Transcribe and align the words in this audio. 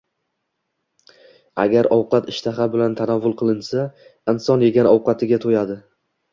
Agar 1.65 1.89
ovqat 1.97 2.33
ishtaha 2.33 2.67
bilan 2.77 2.97
tanovul 3.03 3.37
qilinsa, 3.43 3.87
inson 4.37 4.67
yegan 4.69 4.93
ovqatiga 4.97 5.43
to‘yadi. 5.49 5.81